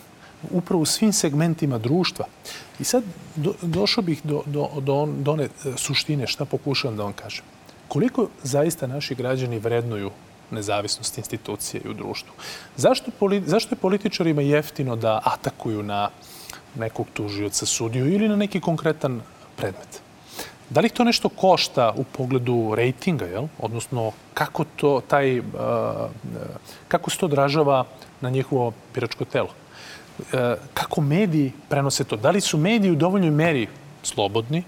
[0.51, 2.25] upravo u svim segmentima društva.
[2.79, 3.03] I sad
[3.35, 7.45] do, došao bih do, do, do, do one suštine, šta pokušavam da vam kažem.
[7.87, 10.11] Koliko zaista naši građani vrednuju
[10.51, 12.33] nezavisnost institucije i u društvu.
[12.77, 13.11] Zašto,
[13.45, 16.09] zašto je političarima jeftino da atakuju na
[16.75, 19.21] nekog tužioca, sudiju ili na neki konkretan
[19.55, 20.01] predmet?
[20.69, 23.47] Da li to nešto košta u pogledu rejtinga, jel?
[23.59, 25.45] odnosno kako, to, taj, uh,
[26.87, 27.85] kako se to odražava
[28.21, 29.49] na njihovo biračko telo?
[30.19, 30.23] Uh,
[30.73, 32.15] kako mediji prenose to?
[32.15, 33.67] Da li su mediji u dovoljnoj meri
[34.03, 34.63] slobodni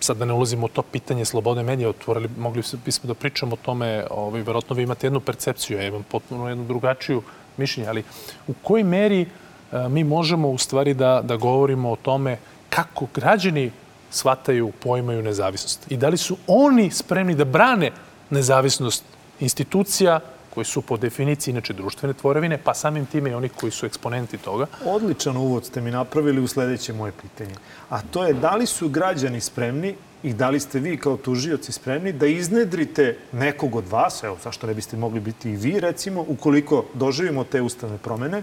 [0.00, 3.58] sad da ne ulazimo u to pitanje slobode medija, otvorili, mogli bismo da pričamo o
[3.62, 7.22] tome, ovaj, verovatno vi imate jednu percepciju, ja imam potpuno jednu drugačiju
[7.56, 8.04] mišljenje, ali
[8.46, 9.26] u kojoj meri
[9.72, 12.38] a, mi možemo u stvari da, da govorimo o tome
[12.70, 13.70] kako građani
[14.10, 15.90] shvataju, poimaju nezavisnost?
[15.90, 17.90] I da li su oni spremni da brane
[18.30, 19.04] nezavisnost
[19.40, 20.20] institucija
[20.58, 24.38] koji su po definiciji inače društvene tvorevine, pa samim time i oni koji su eksponenti
[24.38, 24.66] toga.
[24.84, 27.54] Odličan uvod ste mi napravili u sledeće moje pitanje.
[27.88, 31.72] A to je da li su građani spremni i da li ste vi kao tužioci
[31.72, 36.24] spremni da iznedrite nekog od vas, evo zašto ne biste mogli biti i vi recimo,
[36.28, 38.42] ukoliko doživimo te ustavne promene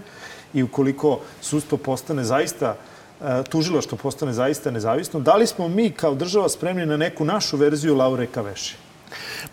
[0.54, 2.76] i ukoliko sudstvo postane zaista
[3.20, 7.56] e, tužilaštvo postane zaista nezavisno, da li smo mi kao država spremni na neku našu
[7.56, 8.85] verziju Laure Kaveši?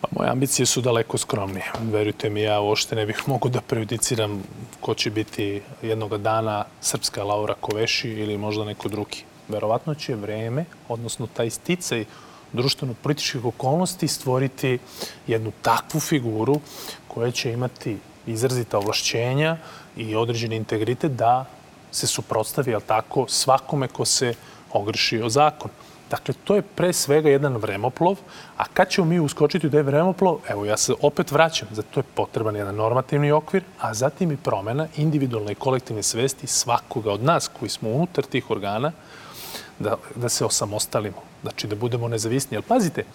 [0.01, 1.71] Pa moje ambicije su daleko skromnije.
[1.81, 4.43] Verujte mi, ja uopšte ne bih mogu da prejudiciram
[4.81, 9.23] ko će biti jednog dana srpska Laura Koveši ili možda neko drugi.
[9.47, 12.05] Verovatno će vreme, odnosno taj sticaj
[12.53, 14.79] društveno-političkih okolnosti stvoriti
[15.27, 16.59] jednu takvu figuru
[17.07, 19.57] koja će imati izrazita ovlašćenja
[19.97, 21.45] i određeni integritet da
[21.91, 24.33] se suprotstavi, tako, svakome ko se
[24.71, 25.71] ogreši o zakon.
[26.13, 28.19] Dakle, to je pre svega jedan vremoplov,
[28.57, 31.99] a kad ćemo mi uskočiti u taj vremoplov, evo ja se opet vraćam, za to
[31.99, 37.23] je potreban jedan normativni okvir, a zatim i promena individualne i kolektivne svesti svakoga od
[37.23, 38.91] nas koji smo unutar tih organa,
[39.79, 42.57] da, da se osamostalimo, znači da budemo nezavisni.
[42.57, 43.05] Jer pazite,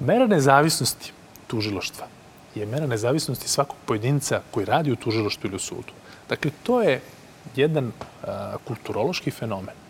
[0.00, 1.12] mera nezavisnosti
[1.46, 2.06] tužiloštva
[2.54, 5.94] je mera nezavisnosti svakog pojedinca koji radi u tužiloštvu ili u sudu.
[6.28, 7.00] Dakle, to je
[7.56, 7.92] jedan
[8.26, 9.81] a, kulturološki fenomen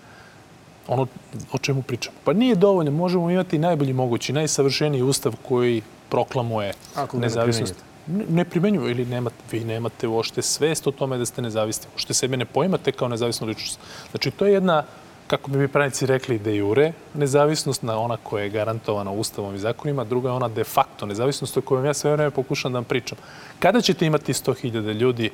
[0.88, 1.06] ono
[1.52, 2.16] o čemu pričamo.
[2.24, 7.74] Pa nije dovoljno, možemo imati najbolji mogući, najsavršeniji ustav koji proklamuje Ako nezavisnost.
[8.06, 11.86] Ne, ne primenjuju ili nemate, vi nemate uošte svest o tome da ste nezavisni.
[11.94, 13.80] Uošte sebe ne poimate kao nezavisnu ličnost.
[14.10, 14.82] Znači, to je jedna,
[15.26, 19.58] kako bi mi pravnici rekli, de jure nezavisnost, na ona koja je garantovana ustavom i
[19.58, 22.84] zakonima, druga je ona de facto nezavisnost o kojoj ja sve vreme pokušam da vam
[22.84, 23.18] pričam.
[23.58, 25.30] Kada ćete imati 100.000 ljudi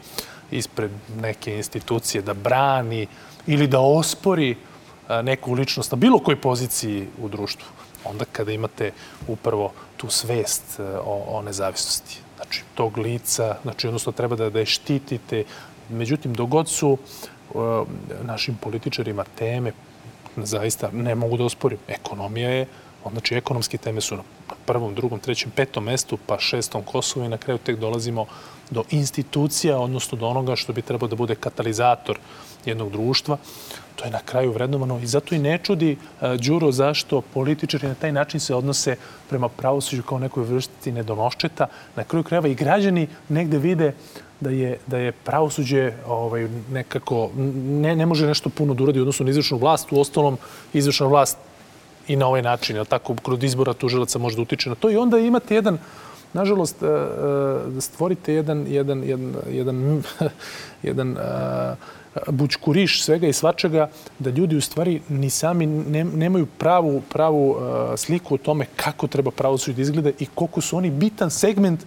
[0.50, 3.06] ispred neke institucije da brani
[3.46, 4.56] ili da ospori
[5.22, 7.68] neku ličnost na bilo kojoj poziciji u društvu,
[8.04, 8.92] onda kada imate
[9.28, 12.20] upravo tu svest o, o nezavisnosti.
[12.36, 15.44] Znači, tog lica, znači, odnosno treba da, da je štitite.
[15.88, 16.98] Međutim, dogod su
[17.54, 17.86] uh,
[18.22, 19.72] našim političarima teme,
[20.36, 22.66] zaista ne mogu da osporim, ekonomija je,
[23.12, 24.22] znači ekonomske teme su na
[24.66, 28.26] prvom, drugom, trećem, petom mestu, pa šestom Kosovu i na kraju tek dolazimo
[28.70, 32.18] do institucija, odnosno do onoga što bi trebao da bude katalizator
[32.64, 33.38] jednog društva
[33.98, 37.94] to je na kraju vrednovano i zato i ne čudi uh, Đuro zašto političari na
[37.94, 38.96] taj način se odnose
[39.28, 41.66] prema pravosuđu kao nekoj vrsti nedonoščeta.
[41.96, 43.92] Na kraju krajeva i građani negde vide
[44.40, 47.30] da je, da je pravosuđe ovaj, nekako,
[47.82, 49.92] ne, ne može nešto puno da uradi odnosno na izvršnu vlast.
[49.92, 50.38] U ostalom,
[50.72, 51.38] izvršna vlast
[52.08, 54.96] i na ovaj način, jel tako, kroz izbora tužilaca može da utiče na to i
[54.96, 55.78] onda imate jedan
[56.32, 56.76] nažalost,
[57.66, 60.02] da stvorite jedan, jedan, jedan, jedan,
[60.88, 61.16] jedan
[62.28, 67.56] bućkuriš svega i svačega, da ljudi u stvari ni sami ne, nemaju pravu, pravu
[67.96, 71.84] sliku o tome kako treba pravosuđe da izgleda i koliko su oni bitan segment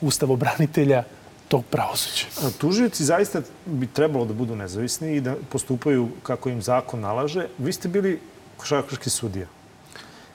[0.00, 1.02] ustavobranitelja
[1.48, 2.24] tog pravosuđa.
[2.58, 7.46] Tužioci zaista bi trebalo da budu nezavisni i da postupaju kako im zakon nalaže.
[7.58, 8.20] Vi ste bili
[8.60, 9.46] košarkaški sudija.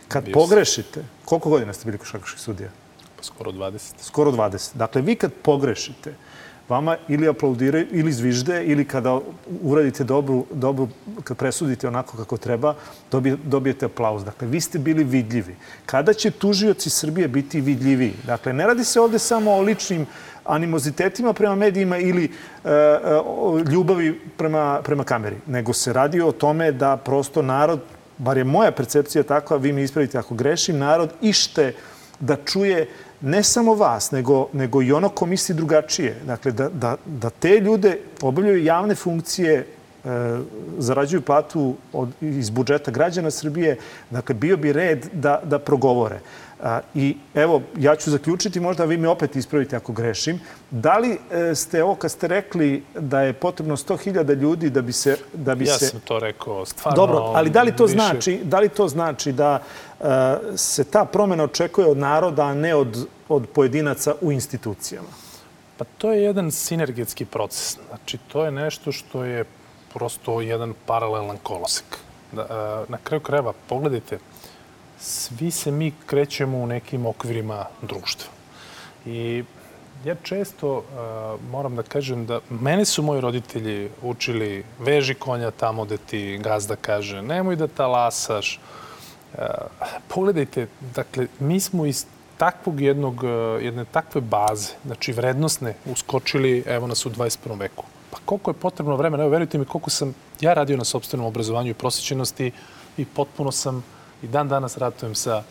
[0.08, 2.70] Kad Bio pogrešite, koliko godina ste bili košarkaški sudija?
[3.18, 4.02] Pa skoro 20.
[4.02, 4.78] Skoro 20.
[4.78, 6.14] Dakle, vi kad pogrešite,
[6.70, 9.20] vama ili aplaudiraju ili zvižde ili kada
[9.62, 10.88] uradite dobru, dobru
[11.24, 12.76] kad presudite onako kako treba,
[13.44, 14.24] dobijete aplauz.
[14.26, 15.56] Dakle, vi ste bili vidljivi.
[15.86, 18.14] Kada će tužioci Srbije biti vidljiviji?
[18.26, 20.08] Dakle, ne radi se ovde samo o ličnim
[20.46, 23.00] animozitetima prema medijima ili e, e,
[23.72, 27.80] ljubavi prema, prema kameri, nego se radi o tome da prosto narod,
[28.18, 31.74] bar je moja percepcija takva, vi mi ispravite ako grešim, narod ište
[32.20, 32.88] da čuje
[33.22, 36.16] ne samo vas, nego, nego i ono ko misli drugačije.
[36.26, 39.66] Dakle, da, da, da te ljude obavljaju javne funkcije, e,
[40.78, 43.78] zarađuju platu od, iz budžeta građana Srbije,
[44.10, 46.20] dakle, bio bi red da, da progovore.
[46.94, 50.40] I evo, ja ću zaključiti, možda vi mi opet ispravite ako grešim.
[50.72, 54.94] Da li e, ste ovo kad ste rekli da je potrebno 100.000 ljudi da bi
[54.94, 55.18] se...
[55.34, 55.86] Da bi ja se...
[55.86, 57.96] sam to rekao stvarno Dobro, ali da li to, više...
[57.96, 59.64] znači, da, li to znači da
[60.00, 60.06] e,
[60.56, 65.10] se ta promena očekuje od naroda, a ne od, od pojedinaca u institucijama?
[65.78, 67.78] Pa to je jedan sinergetski proces.
[67.90, 69.46] Znači, to je nešto što je
[69.94, 71.98] prosto jedan paralelan kolosek.
[72.32, 74.20] Da, e, na kraju krajeva, pogledajte,
[75.00, 78.32] svi se mi krećemo u nekim okvirima društva.
[79.06, 79.44] I
[80.06, 80.84] ja često uh,
[81.52, 86.76] moram da kažem da mene su moji roditelji učili veži konja tamo da ti gazda
[86.76, 88.60] kaže nemoj da talasaš.
[89.34, 89.40] Uh,
[90.08, 92.06] pogledajte, dakle, mi smo iz
[92.38, 93.24] takvog jednog,
[93.62, 97.60] jedne takve baze, znači vrednostne, uskočili, evo nas u 21.
[97.60, 97.84] veku.
[98.12, 101.70] Pa koliko je potrebno vremena, evo verujte mi koliko sam ja radio na sobstvenom obrazovanju
[101.70, 102.52] i prosjećenosti
[102.98, 103.84] i potpuno sam
[104.26, 105.44] I dan danas ratujem sa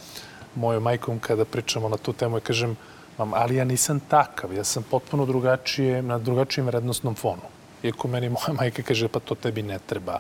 [0.54, 2.76] mojom majkom kada pričamo na tu temu i kažem,
[3.18, 7.46] mam, ali ja nisam takav, ja sam potpuno drugačije, na drugačijem vrednostnom fonu.
[7.82, 10.18] Iako meni moja majka kaže, pa to tebi ne treba.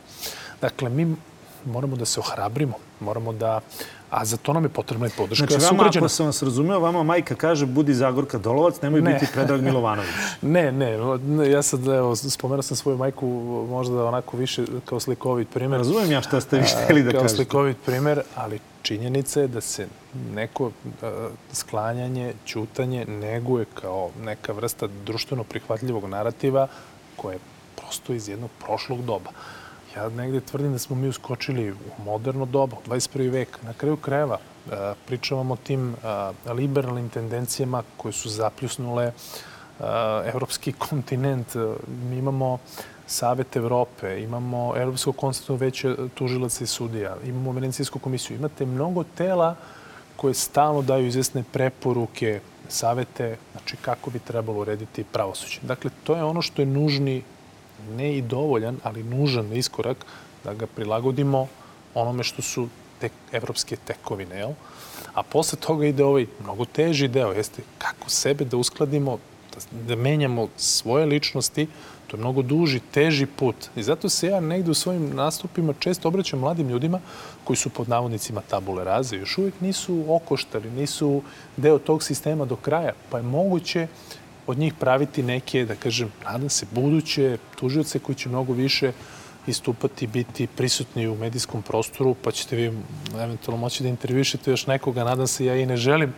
[0.60, 1.16] Dakle, mi
[1.66, 3.60] moramo da se ohrabrimo, moramo da
[4.14, 7.02] a za to nam je potrebna i podrška znači, vama, ako sam vas razumeo, vama
[7.02, 9.12] majka kaže budi Zagorka Dolovac, nemoj ne.
[9.12, 10.10] biti Predrag Milovanović.
[10.42, 10.98] ne, ne,
[11.50, 13.26] ja sad, evo, spomenuo sam svoju majku
[13.70, 15.78] možda onako više kao slikovit primjer.
[15.78, 17.28] Razumem ja šta ste vi hteli da kažete.
[17.28, 19.86] Kao slikovit primjer, ali činjenica je da se
[20.34, 20.70] neko
[21.52, 26.66] sklanjanje, ćutanje neguje kao neka vrsta društveno prihvatljivog narativa
[27.16, 27.40] koje je
[27.76, 29.30] prosto iz jednog prošlog doba.
[29.96, 33.30] Ja negde tvrdim da smo mi uskočili u moderno dobu, 21.
[33.30, 33.58] vek.
[33.62, 39.12] Na kraju krajeva e, pričavamo o tim e, liberalnim tendencijama koje su zapljusnule e,
[40.34, 41.54] evropski kontinent.
[42.10, 42.58] Mi imamo
[43.06, 48.36] Savet Evrope, imamo Evropsko konstitutivno veće tužilaca i sudija, imamo Venecijansku komisiju.
[48.36, 49.56] Imate mnogo tela
[50.16, 55.60] koje stalno daju izvesne preporuke, savete, znači kako bi trebalo urediti pravosuđe.
[55.62, 57.22] Dakle, to je ono što je nužni
[57.96, 60.06] ne i dovoljan, ali nužan iskorak
[60.44, 61.46] da ga prilagodimo
[61.94, 62.68] onome što su
[63.00, 64.52] te evropske tekovine, jel?
[65.14, 69.18] A posle toga ide ovaj mnogo teži deo, jeste kako sebe da uskladimo,
[69.54, 71.66] da, da menjamo svoje ličnosti,
[72.06, 73.56] to je mnogo duži, teži put.
[73.76, 77.00] I zato se ja negde u svojim nastupima često obraćam mladim ljudima
[77.44, 81.22] koji su pod navodnicima tabule raze, još uvijek nisu okoštali, nisu
[81.56, 83.86] deo tog sistema do kraja, pa je moguće
[84.46, 88.92] od njih praviti neke, da kažem, nadam se, buduće tužioce koji će mnogo više
[89.46, 92.72] istupati, biti prisutni u medijskom prostoru, pa ćete vi
[93.20, 95.04] eventualno moći da intervjušete još nekoga.
[95.04, 96.14] Nadam se, ja i ne želim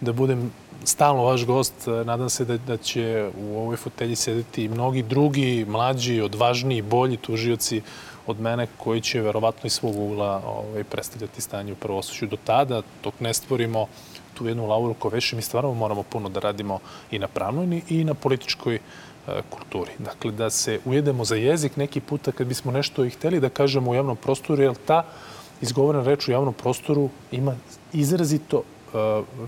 [0.00, 0.52] da budem
[0.84, 1.74] stalno vaš gost.
[2.04, 7.16] Nadam se da, da će u ovoj fotelji sedeti i mnogi drugi, mlađi, odvažniji, bolji
[7.16, 7.82] tužioci
[8.26, 12.26] od mene koji će verovatno iz svog ugla ovaj, predstavljati stanje u pravosuđu.
[12.26, 13.86] Do tada, dok ne stvorimo
[14.42, 16.78] tu jednu Lauru Koveši, mi stvarno moramo puno da radimo
[17.10, 18.80] i na pravnoj i na političkoj e,
[19.50, 19.92] kulturi.
[19.98, 23.90] Dakle, da se ujedemo za jezik neki puta kad bismo nešto i hteli da kažemo
[23.90, 25.04] u javnom prostoru, jer ta
[25.60, 27.54] izgovorena reč u javnom prostoru ima
[27.92, 28.62] izrazito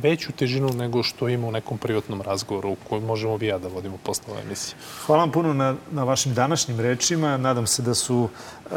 [0.02, 3.68] veću težinu nego što ima u nekom privatnom razgovoru u kojem možemo vi ja da
[3.68, 4.76] vodimo posle ove emisije.
[5.06, 7.36] Hvala vam puno na, na vašim današnjim rečima.
[7.36, 8.70] Nadam se da su uh,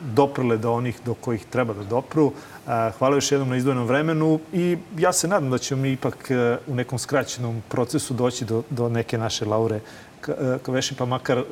[0.00, 2.26] doprle do onih do kojih treba da dopru.
[2.26, 2.32] Uh,
[2.98, 6.72] hvala još jednom na izdvojenom vremenu i ja se nadam da ćemo mi ipak uh,
[6.72, 9.80] u nekom skraćenom procesu doći do, do neke naše Laure
[10.62, 11.44] Kaveši, pa makar,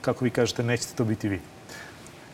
[0.00, 1.40] kako vi kažete, nećete to biti vi.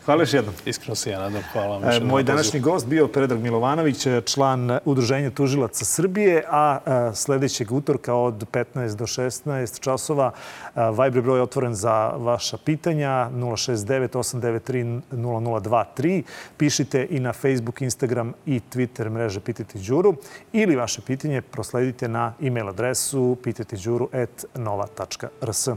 [0.07, 0.53] Hvala još jednom.
[0.65, 1.43] Iskreno se ja nadam.
[1.51, 1.89] Hvala vam.
[1.89, 6.79] E, moj današnji gost bio Predrag Milovanović, član Udruženja tužilaca Srbije, a
[7.15, 10.31] sledećeg utorka od 15 do 16 časova
[10.75, 16.23] Viber broj je otvoren za vaša pitanja 069 893 0023.
[16.57, 20.15] Pišite i na Facebook, Instagram i Twitter mreže Pitajte Đuru
[20.53, 25.69] ili vaše pitanje prosledite na e-mail adresu pitajteđuru.nova.rs.